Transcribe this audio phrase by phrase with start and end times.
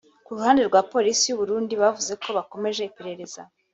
[0.25, 3.41] Ku ruhande rwa Polisi y’u Burundi bavuze ko bakomeje iperereza